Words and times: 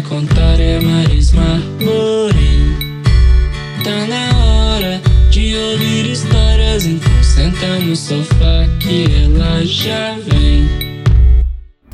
contar 0.00 0.58
é 0.58 0.80
Marisma 0.80 1.58
Morim. 1.78 3.02
Tá 3.84 4.06
na 4.06 4.38
hora 4.38 5.02
de 5.30 5.54
ouvir 5.54 6.10
histórias, 6.10 6.86
então 6.86 7.22
senta 7.22 7.78
no 7.80 7.94
sofá 7.94 8.66
que 8.80 9.04
ela 9.22 9.64
já 9.66 10.14
vem. 10.20 10.66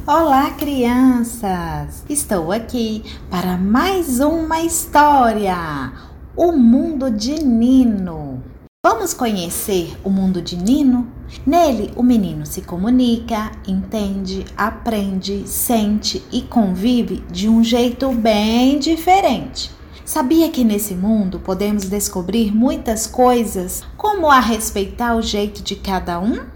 Olá, 0.07 0.51
crianças! 0.53 2.05
Estou 2.09 2.53
aqui 2.53 3.03
para 3.31 3.57
mais 3.57 4.21
uma 4.21 4.61
história: 4.61 5.93
O 6.37 6.53
Mundo 6.53 7.11
de 7.11 7.43
Nino. 7.43 8.43
Vamos 8.87 9.13
conhecer 9.13 9.97
o 10.05 10.11
mundo 10.11 10.41
de 10.41 10.57
Nino? 10.57 11.18
Nele, 11.47 11.93
o 11.97 12.03
menino 12.03 12.47
se 12.47 12.63
comunica, 12.63 13.53
entende, 13.67 14.45
aprende, 14.57 15.47
sente 15.47 16.25
e 16.33 16.43
convive 16.43 17.23
de 17.31 17.49
um 17.49 17.63
jeito 17.63 18.11
bem 18.13 18.79
diferente. 18.79 19.71
Sabia 20.05 20.49
que 20.49 20.65
nesse 20.65 20.95
mundo 20.95 21.39
podemos 21.39 21.85
descobrir 21.85 22.55
muitas 22.55 23.07
coisas, 23.07 23.85
como 23.97 24.31
a 24.31 24.41
respeitar 24.41 25.15
o 25.15 25.21
jeito 25.21 25.63
de 25.63 25.77
cada 25.77 26.19
um? 26.19 26.47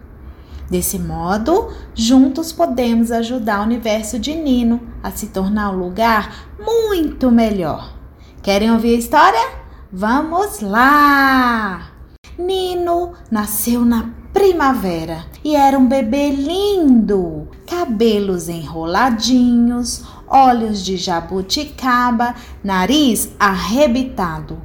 Desse 0.71 0.99
modo, 0.99 1.69
juntos 1.95 2.51
podemos 2.51 3.13
ajudar 3.13 3.61
o 3.61 3.65
universo 3.65 4.19
de 4.19 4.35
Nino 4.35 4.81
a 5.03 5.11
se 5.11 5.27
tornar 5.27 5.71
um 5.71 5.79
lugar 5.79 6.49
muito 6.59 7.31
melhor. 7.31 7.95
Querem 8.43 8.73
ouvir 8.73 8.95
a 8.95 8.99
história? 8.99 9.51
Vamos 9.93 10.61
lá! 10.61 11.93
Nino 12.39 13.13
nasceu 13.31 13.85
na 13.85 14.22
primavera 14.33 15.25
e 15.45 15.55
era 15.55 15.79
um 15.79 15.87
bebê 15.87 16.31
lindo, 16.31 17.49
cabelos 17.67 18.49
enroladinhos, 18.49 20.03
olhos 20.27 20.85
de 20.85 20.97
jabuticaba, 20.97 22.35
nariz 22.65 23.31
arrebitado. 23.39 24.59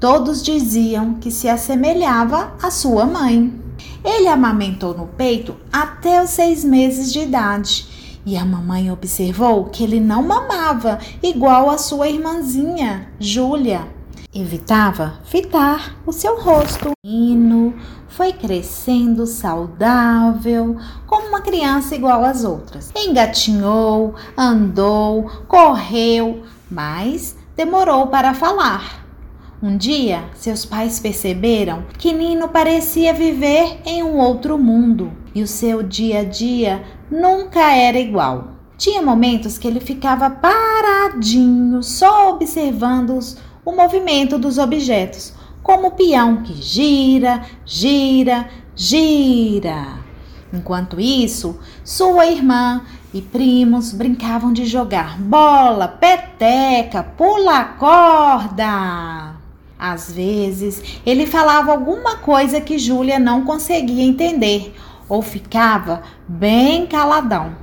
Todos 0.00 0.42
diziam 0.42 1.14
que 1.14 1.30
se 1.30 1.48
assemelhava 1.48 2.54
à 2.60 2.70
sua 2.70 3.06
mãe. 3.06 3.54
Ele 4.04 4.26
amamentou 4.26 4.96
no 4.96 5.06
peito 5.06 5.54
até 5.72 6.22
os 6.22 6.30
seis 6.30 6.64
meses 6.64 7.12
de 7.12 7.20
idade. 7.20 7.86
E 8.26 8.36
a 8.36 8.44
mamãe 8.44 8.90
observou 8.90 9.66
que 9.66 9.82
ele 9.84 10.00
não 10.00 10.22
mamava 10.22 10.98
igual 11.22 11.70
a 11.70 11.78
sua 11.78 12.08
irmãzinha, 12.08 13.08
Júlia. 13.18 13.86
Evitava 14.34 15.20
fitar 15.24 15.94
o 16.06 16.12
seu 16.12 16.40
rosto. 16.40 16.92
Hino 17.04 17.74
foi 18.08 18.32
crescendo 18.32 19.26
saudável, 19.26 20.78
como 21.06 21.28
uma 21.28 21.42
criança 21.42 21.94
igual 21.94 22.24
às 22.24 22.42
outras. 22.42 22.90
Engatinhou, 22.96 24.14
andou, 24.34 25.30
correu, 25.46 26.44
mas 26.70 27.36
demorou 27.54 28.06
para 28.06 28.32
falar. 28.32 29.04
Um 29.62 29.76
dia, 29.76 30.24
seus 30.34 30.64
pais 30.64 30.98
perceberam 30.98 31.84
que 31.98 32.14
Nino 32.14 32.48
parecia 32.48 33.12
viver 33.12 33.82
em 33.84 34.02
um 34.02 34.16
outro 34.16 34.56
mundo 34.56 35.12
e 35.34 35.42
o 35.42 35.46
seu 35.46 35.82
dia 35.82 36.20
a 36.20 36.24
dia 36.24 36.82
nunca 37.10 37.70
era 37.70 37.98
igual. 37.98 38.52
Tinha 38.78 39.02
momentos 39.02 39.58
que 39.58 39.68
ele 39.68 39.78
ficava 39.78 40.30
paradinho, 40.30 41.82
só 41.82 42.30
observando 42.30 43.16
os 43.16 43.36
o 43.64 43.70
movimento 43.72 44.38
dos 44.38 44.58
objetos, 44.58 45.32
como 45.62 45.88
o 45.88 45.90
peão 45.92 46.42
que 46.42 46.54
gira, 46.54 47.42
gira, 47.64 48.48
gira. 48.74 49.98
Enquanto 50.52 51.00
isso, 51.00 51.58
sua 51.84 52.26
irmã 52.26 52.82
e 53.14 53.22
primos 53.22 53.92
brincavam 53.92 54.52
de 54.52 54.66
jogar 54.66 55.18
bola, 55.18 55.86
peteca, 55.86 57.02
pula 57.02 57.64
corda. 57.64 59.36
Às 59.78 60.12
vezes, 60.12 61.00
ele 61.06 61.26
falava 61.26 61.72
alguma 61.72 62.16
coisa 62.16 62.60
que 62.60 62.78
Júlia 62.78 63.18
não 63.18 63.44
conseguia 63.44 64.04
entender 64.04 64.74
ou 65.08 65.22
ficava 65.22 66.02
bem 66.26 66.86
caladão, 66.86 67.54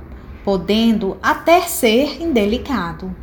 podendo 0.44 1.18
até 1.22 1.60
ser 1.62 2.22
indelicado. 2.22 3.14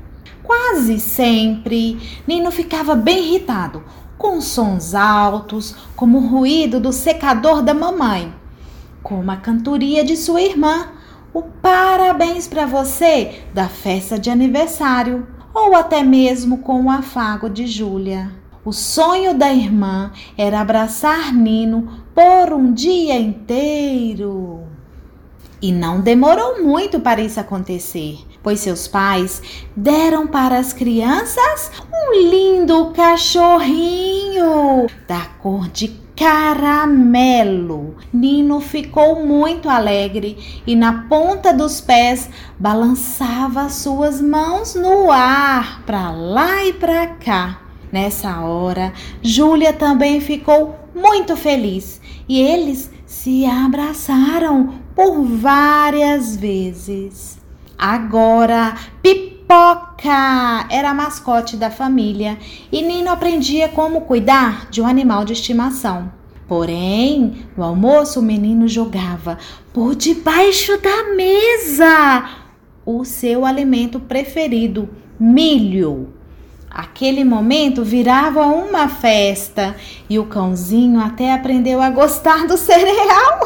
Quase 0.47 0.97
sempre, 0.97 2.00
Nino 2.25 2.52
ficava 2.52 2.96
bem 2.96 3.19
irritado, 3.19 3.84
com 4.18 4.40
sons 4.40 4.96
altos, 4.96 5.75
como 5.94 6.19
o 6.19 6.25
ruído 6.25 6.80
do 6.80 6.94
secador 6.94 7.62
da 7.62 7.74
mamãe, 7.74 8.34
como 9.03 9.30
a 9.30 9.36
cantoria 9.36 10.06
de 10.06 10.16
sua 10.16 10.41
irmã, 10.41 10.88
o 11.34 11.41
parabéns 11.41 12.47
para 12.47 12.66
você 12.66 13.41
da 13.53 13.68
festa 13.68 14.18
de 14.18 14.30
aniversário, 14.30 15.28
ou 15.53 15.75
até 15.75 16.02
mesmo 16.02 16.59
com 16.59 16.86
o 16.86 16.90
afago 16.90 17.50
de 17.50 17.68
Júlia. 17.68 18.31
O 18.63 18.72
sonho 18.72 19.38
da 19.38 19.53
irmã 19.53 20.13
era 20.38 20.62
abraçar 20.62 21.34
Nino 21.34 21.90
por 22.16 22.53
um 22.53 22.72
dia 22.72 23.19
inteiro. 23.19 24.67
E 25.62 25.72
não 25.72 26.01
demorou 26.01 26.62
muito 26.63 27.00
para 27.00 27.19
isso 27.19 27.40
acontecer, 27.40 28.19
pois 28.44 28.59
seus 28.59 28.88
pais 28.88 29.41
deram 29.75 30.28
para 30.28 30.59
as 30.59 30.72
crianças 30.72 31.72
um 31.91 32.13
lindo 32.13 32.91
cachorrinho 32.91 34.85
da 35.07 35.25
cor 35.41 35.68
de 35.69 35.88
caramelo. 36.16 37.95
Nino 38.13 38.59
ficou 38.59 39.23
muito 39.25 39.69
alegre 39.69 40.62
e 40.66 40.75
na 40.75 41.06
ponta 41.07 41.53
dos 41.53 41.81
pés 41.81 42.29
balançava 42.59 43.69
suas 43.69 44.22
mãos 44.22 44.75
no 44.75 45.12
ar, 45.12 45.84
para 45.85 46.12
lá 46.12 46.66
e 46.66 46.74
para 46.74 47.07
cá. 47.07 47.62
Nessa 47.91 48.41
hora, 48.41 48.91
Júlia 49.22 49.72
também 49.72 50.19
ficou 50.19 50.75
muito 50.97 51.38
feliz 51.38 52.02
e 52.28 52.41
eles 52.41 52.91
se 53.06 53.46
abraçaram 53.46 54.75
por 54.96 55.24
várias 55.24 56.35
vezes. 56.35 57.38
Agora, 57.78 58.75
Pipoca 59.02 60.68
era 60.69 60.90
a 60.90 60.94
mascote 60.94 61.56
da 61.56 61.69
família 61.69 62.38
e 62.72 62.81
Nino 62.81 63.12
aprendia 63.12 63.69
como 63.69 64.02
cuidar 64.02 64.69
de 64.69 64.81
um 64.81 64.88
animal 64.88 65.24
de 65.24 65.34
estimação. 65.34 66.12
Porém, 66.47 67.46
no 67.56 67.63
almoço, 67.63 68.19
o 68.19 68.24
menino 68.24 68.68
jogava 68.68 69.38
por 69.74 69.96
debaixo 69.96 70.78
da 70.81 71.13
mesa 71.16 72.30
o 72.86 73.03
seu 73.03 73.46
alimento 73.46 74.00
preferido, 74.00 74.88
milho. 75.19 76.17
Aquele 76.78 77.24
momento 77.24 77.84
virava 77.84 78.46
uma 78.46 78.88
festa 78.88 79.76
e 80.08 80.20
o 80.20 80.28
cãozinho 80.28 81.00
até 81.00 81.34
aprendeu 81.34 81.82
a 81.82 81.90
gostar 81.90 82.46
do 82.46 82.54
cereal. 82.56 83.40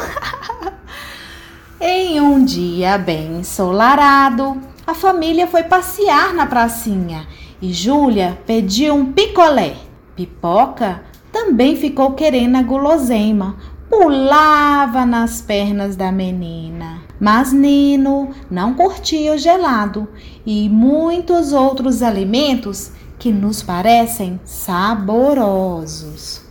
em 1.80 2.20
um 2.20 2.44
dia 2.44 2.98
bem 2.98 3.38
ensolarado, 3.38 4.62
a 4.86 4.94
família 4.94 5.48
foi 5.48 5.64
passear 5.64 6.34
na 6.34 6.46
pracinha 6.46 7.26
e 7.62 7.72
Júlia 7.72 8.38
pediu 8.46 8.96
um 8.96 9.14
picolé. 9.14 9.78
Pipoca 10.14 11.02
também 11.32 11.78
ficou 11.78 12.12
querendo 12.12 12.58
a 12.58 12.62
guloseima, 12.62 13.56
pulava 13.90 15.06
nas 15.06 15.42
pernas 15.42 15.96
da 15.96 16.12
menina. 16.12 17.00
Mas 17.18 17.54
Nino 17.54 18.32
não 18.50 18.74
curtia 18.74 19.34
o 19.34 19.38
gelado 19.38 20.06
e 20.46 20.68
muitos 20.68 21.54
outros 21.54 22.04
alimentos 22.04 22.92
que 23.22 23.32
nos 23.32 23.62
parecem 23.62 24.42
saborosos. 24.44 26.42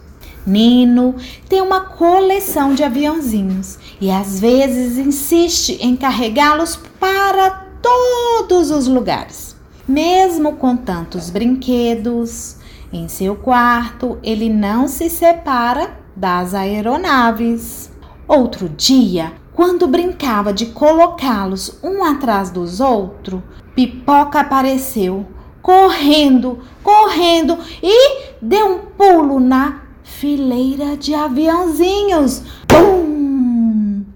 Nino 0.46 1.16
tem 1.48 1.60
uma 1.60 1.80
coleção 1.80 2.76
de 2.76 2.84
aviãozinhos 2.84 3.76
e 4.00 4.08
às 4.08 4.38
vezes 4.38 4.96
insiste 4.96 5.76
em 5.80 5.96
carregá-los 5.96 6.78
para 7.00 7.66
todos 7.82 8.70
os 8.70 8.86
lugares. 8.86 9.56
Mesmo 9.86 10.52
com 10.52 10.76
tantos 10.76 11.28
brinquedos, 11.28 12.54
em 12.92 13.08
seu 13.08 13.34
quarto 13.34 14.20
ele 14.22 14.48
não 14.48 14.86
se 14.86 15.10
separa 15.10 15.98
das 16.14 16.54
aeronaves. 16.54 17.90
Outro 18.28 18.68
dia, 18.68 19.32
quando 19.52 19.88
brincava 19.88 20.52
de 20.52 20.66
colocá-los 20.66 21.80
um 21.82 22.04
atrás 22.04 22.48
dos 22.48 22.78
outros, 22.78 23.42
Pipoca 23.74 24.38
apareceu 24.38 25.26
correndo, 25.62 26.58
correndo 26.82 27.58
e 27.82 28.22
deu 28.40 28.74
um 28.74 28.78
pulo 28.78 29.40
na 29.40 29.82
fileira 30.02 30.96
de 30.96 31.14
aviãozinhos. 31.14 32.42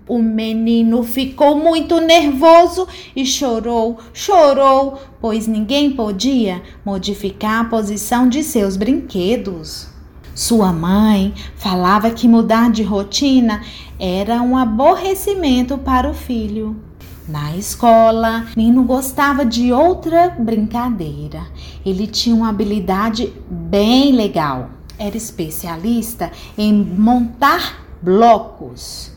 O 0.06 0.18
menino 0.18 1.02
ficou 1.02 1.56
muito 1.56 1.98
nervoso 1.98 2.86
e 3.16 3.24
chorou, 3.24 3.98
chorou, 4.12 4.98
pois 5.18 5.46
ninguém 5.46 5.92
podia 5.92 6.62
modificar 6.84 7.62
a 7.62 7.68
posição 7.68 8.28
de 8.28 8.42
seus 8.42 8.76
brinquedos. 8.76 9.88
Sua 10.34 10.72
mãe 10.72 11.32
falava 11.56 12.10
que 12.10 12.28
mudar 12.28 12.70
de 12.70 12.82
rotina 12.82 13.62
era 13.98 14.42
um 14.42 14.58
aborrecimento 14.58 15.78
para 15.78 16.10
o 16.10 16.12
filho. 16.12 16.76
Na 17.26 17.56
escola, 17.56 18.44
Nino 18.54 18.82
gostava 18.82 19.46
de 19.46 19.72
outra 19.72 20.36
brincadeira. 20.38 21.46
Ele 21.84 22.06
tinha 22.06 22.36
uma 22.36 22.50
habilidade 22.50 23.32
bem 23.48 24.12
legal. 24.12 24.68
Era 24.98 25.16
especialista 25.16 26.30
em 26.58 26.74
montar 26.74 27.82
blocos. 28.02 29.10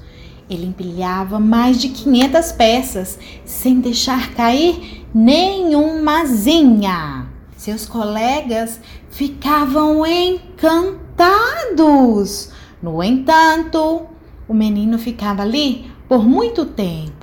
Ele 0.50 0.68
empilhava 0.68 1.38
mais 1.38 1.82
de 1.82 1.90
500 1.90 2.52
peças 2.54 3.20
sem 3.44 3.82
deixar 3.82 4.34
cair 4.34 5.06
nenhumazinha. 5.14 7.28
Seus 7.58 7.86
colegas 7.86 8.80
ficavam 9.10 10.06
encantados. 10.06 12.54
No 12.82 13.04
entanto, 13.04 14.04
o 14.48 14.54
menino 14.54 14.98
ficava 14.98 15.42
ali 15.42 15.92
por 16.08 16.26
muito 16.26 16.64
tempo 16.64 17.17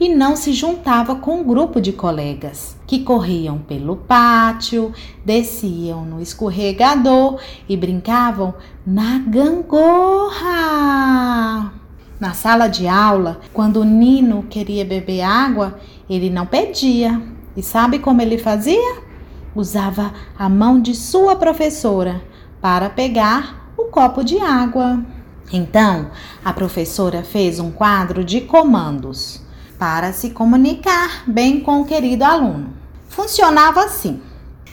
e 0.00 0.08
não 0.08 0.36
se 0.36 0.52
juntava 0.52 1.16
com 1.16 1.40
um 1.40 1.44
grupo 1.44 1.80
de 1.80 1.92
colegas 1.92 2.76
que 2.86 3.00
corriam 3.00 3.58
pelo 3.58 3.96
pátio, 3.96 4.92
desciam 5.24 6.04
no 6.04 6.20
escorregador 6.20 7.40
e 7.68 7.76
brincavam 7.76 8.54
na 8.86 9.18
gangorra. 9.18 10.52
Na 12.20 12.32
sala 12.32 12.68
de 12.68 12.86
aula, 12.88 13.40
quando 13.52 13.80
o 13.80 13.84
Nino 13.84 14.44
queria 14.48 14.84
beber 14.84 15.22
água, 15.22 15.78
ele 16.08 16.30
não 16.30 16.46
pedia. 16.46 17.20
E 17.56 17.62
sabe 17.62 17.98
como 17.98 18.22
ele 18.22 18.38
fazia? 18.38 19.02
Usava 19.54 20.12
a 20.38 20.48
mão 20.48 20.80
de 20.80 20.94
sua 20.94 21.36
professora 21.36 22.22
para 22.60 22.88
pegar 22.88 23.72
o 23.76 23.84
copo 23.84 24.24
de 24.24 24.38
água. 24.38 25.00
Então, 25.52 26.10
a 26.44 26.52
professora 26.52 27.22
fez 27.22 27.58
um 27.60 27.70
quadro 27.70 28.24
de 28.24 28.40
comandos 28.40 29.46
para 29.78 30.12
se 30.12 30.30
comunicar 30.30 31.24
bem 31.26 31.60
com 31.60 31.80
o 31.80 31.84
querido 31.84 32.24
aluno. 32.24 32.74
Funcionava 33.08 33.84
assim: 33.84 34.20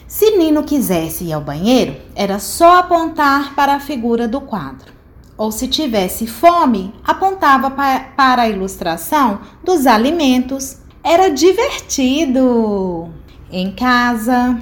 se 0.08 0.38
Nino 0.38 0.64
quisesse 0.64 1.26
ir 1.26 1.34
ao 1.34 1.42
banheiro, 1.42 1.96
era 2.16 2.40
só 2.40 2.80
apontar 2.80 3.54
para 3.56 3.76
a 3.76 3.80
figura 3.80 4.28
do 4.28 4.42
quadro 4.42 4.96
ou 5.38 5.52
se 5.52 5.68
tivesse 5.68 6.26
fome, 6.28 6.94
apontava 7.04 7.70
para 7.70 8.44
a 8.44 8.50
ilustração 8.50 9.40
dos 9.64 9.86
alimentos. 9.86 10.78
Era 11.04 11.30
divertido. 11.30 13.10
Em 13.52 13.72
casa, 13.72 14.60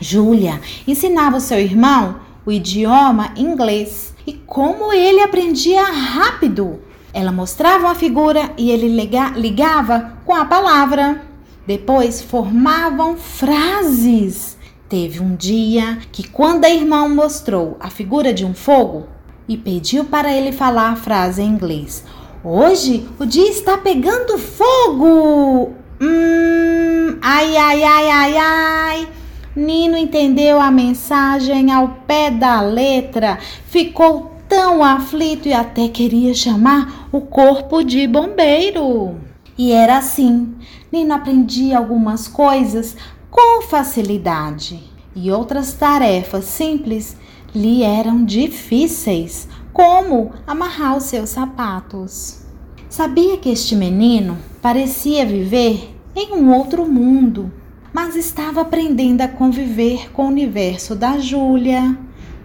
Júlia 0.00 0.60
ensinava 0.86 1.40
seu 1.40 1.58
irmão 1.58 2.16
o 2.44 2.52
idioma 2.52 3.32
inglês 3.36 4.14
e 4.26 4.32
como 4.32 4.92
ele 4.92 5.20
aprendia 5.20 5.82
rápido. 5.82 6.80
Ela 7.14 7.32
mostrava 7.32 7.86
uma 7.86 7.94
figura 7.94 8.50
e 8.58 8.70
ele 8.70 8.88
ligava 9.36 10.18
com 10.26 10.34
a 10.34 10.44
palavra. 10.44 11.22
Depois 11.66 12.20
formavam 12.20 13.16
frases. 13.16 14.58
Teve 14.88 15.20
um 15.20 15.34
dia 15.34 15.98
que, 16.12 16.28
quando 16.28 16.64
a 16.64 16.70
irmã 16.70 17.08
mostrou 17.08 17.76
a 17.80 17.88
figura 17.88 18.34
de 18.34 18.44
um 18.44 18.52
fogo, 18.52 19.06
e 19.48 19.56
pediu 19.56 20.04
para 20.04 20.32
ele 20.32 20.52
falar 20.52 20.90
a 20.90 20.96
frase 20.96 21.42
em 21.42 21.46
inglês. 21.46 22.04
Hoje 22.42 23.08
o 23.18 23.24
dia 23.24 23.48
está 23.48 23.78
pegando 23.78 24.38
fogo! 24.38 25.72
Hum, 26.00 27.18
ai, 27.22 27.56
ai, 27.56 27.82
ai, 27.82 28.10
ai, 28.10 28.36
ai. 28.36 29.08
Nino 29.54 29.96
entendeu 29.96 30.60
a 30.60 30.70
mensagem 30.70 31.70
ao 31.72 31.88
pé 32.06 32.30
da 32.30 32.60
letra, 32.60 33.38
ficou 33.68 34.33
tão 34.54 34.84
aflito 34.84 35.48
e 35.48 35.52
até 35.52 35.88
queria 35.88 36.32
chamar 36.32 37.08
o 37.10 37.20
corpo 37.20 37.82
de 37.82 38.06
bombeiro. 38.06 39.16
E 39.58 39.72
era 39.72 39.98
assim: 39.98 40.54
Nino 40.92 41.12
aprendia 41.12 41.76
algumas 41.76 42.28
coisas 42.28 42.96
com 43.32 43.62
facilidade 43.62 44.80
e 45.12 45.28
outras 45.32 45.72
tarefas 45.72 46.44
simples 46.44 47.16
lhe 47.52 47.82
eram 47.82 48.24
difíceis, 48.24 49.48
como 49.72 50.30
amarrar 50.46 50.96
os 50.96 51.04
seus 51.04 51.30
sapatos. 51.30 52.44
Sabia 52.88 53.36
que 53.36 53.48
este 53.48 53.74
menino 53.74 54.38
parecia 54.62 55.26
viver 55.26 55.96
em 56.14 56.32
um 56.32 56.54
outro 56.54 56.86
mundo, 56.86 57.52
mas 57.92 58.14
estava 58.14 58.60
aprendendo 58.60 59.20
a 59.20 59.26
conviver 59.26 60.12
com 60.12 60.26
o 60.26 60.28
universo 60.28 60.94
da 60.94 61.18
Júlia, 61.18 61.98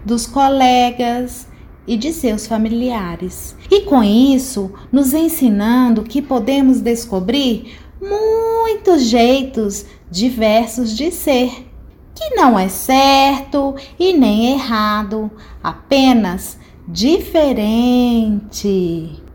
dos 0.04 0.26
colegas 0.26 1.48
e 1.86 1.96
de 1.96 2.12
seus 2.12 2.46
familiares. 2.46 3.56
E 3.70 3.82
com 3.82 4.02
isso, 4.02 4.72
nos 4.92 5.12
ensinando 5.12 6.02
que 6.02 6.22
podemos 6.22 6.80
descobrir 6.80 7.76
muitos 8.00 9.02
jeitos 9.02 9.84
diversos 10.10 10.96
de 10.96 11.10
ser 11.10 11.66
que 12.14 12.34
não 12.34 12.58
é 12.58 12.68
certo 12.68 13.74
e 13.98 14.12
nem 14.12 14.52
errado, 14.52 15.30
apenas 15.62 16.58
diferente. 16.86 18.30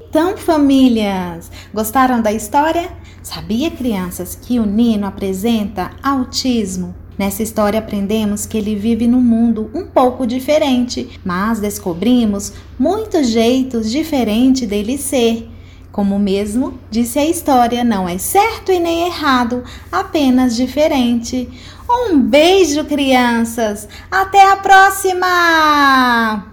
Então, 0.08 0.38
famílias, 0.38 1.52
gostaram 1.74 2.22
da 2.22 2.32
história? 2.32 2.90
Sabia, 3.24 3.72
crianças, 3.72 4.36
que 4.36 4.60
o 4.60 4.66
Nino 4.66 5.08
apresenta 5.08 5.92
autismo? 6.04 6.94
Nessa 7.18 7.44
história 7.44 7.80
aprendemos 7.80 8.46
que 8.46 8.58
ele 8.58 8.76
vive 8.76 9.08
num 9.08 9.22
mundo 9.22 9.70
um 9.74 9.86
pouco 9.86 10.28
diferente, 10.28 11.20
mas 11.24 11.60
descobrimos 11.60 12.54
muitos 12.78 13.30
jeitos 13.30 13.90
diferentes 13.90 14.68
dele 14.68 14.98
ser. 14.98 15.50
Como 15.94 16.20
mesmo 16.20 16.78
disse 16.92 17.18
a 17.18 17.26
história, 17.26 17.82
não 17.86 18.08
é 18.08 18.18
certo 18.18 18.70
e 18.70 18.80
nem 18.80 19.08
errado, 19.08 19.64
apenas 19.90 20.54
diferente. 20.54 21.48
Um 21.90 22.20
beijo, 22.20 22.84
crianças! 22.84 23.88
Até 24.12 24.52
a 24.52 24.58
próxima! 24.58 26.46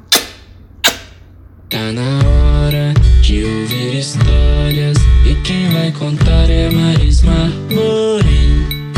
Tá 1.68 1.90
na 1.90 2.18
hora 2.28 2.94
de 3.20 3.42
ouvir 3.44 3.98
histórias 3.98 4.98
e 5.26 5.34
quem 5.42 5.68
vai 5.70 5.90
contar 5.90 6.48
é 6.48 6.70
Marisma 6.70 7.50
Morim. 7.68 8.92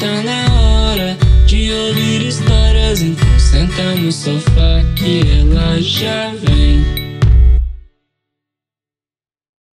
Tá 0.00 0.22
na 0.22 0.52
hora 0.52 0.57
senta 3.58 3.94
no 3.96 4.12
sofá 4.12 4.84
que 4.94 5.20
ela 5.40 5.80
já 5.80 6.32
vem. 6.34 6.97